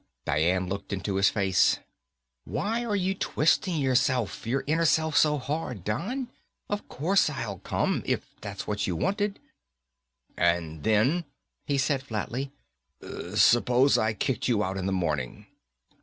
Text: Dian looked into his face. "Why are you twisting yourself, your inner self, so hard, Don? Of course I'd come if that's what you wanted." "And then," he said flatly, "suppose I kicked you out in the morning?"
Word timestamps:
Dian 0.25 0.67
looked 0.67 0.91
into 0.91 1.17
his 1.17 1.29
face. 1.29 1.77
"Why 2.43 2.83
are 2.83 2.95
you 2.95 3.13
twisting 3.13 3.75
yourself, 3.77 4.47
your 4.47 4.63
inner 4.65 4.83
self, 4.83 5.15
so 5.15 5.37
hard, 5.37 5.83
Don? 5.83 6.31
Of 6.71 6.87
course 6.89 7.29
I'd 7.29 7.63
come 7.63 8.01
if 8.03 8.25
that's 8.41 8.65
what 8.65 8.87
you 8.87 8.95
wanted." 8.95 9.39
"And 10.35 10.81
then," 10.81 11.25
he 11.67 11.77
said 11.77 12.01
flatly, 12.01 12.51
"suppose 13.35 13.95
I 13.99 14.13
kicked 14.13 14.47
you 14.47 14.63
out 14.63 14.75
in 14.77 14.87
the 14.87 14.91
morning?" 14.91 15.45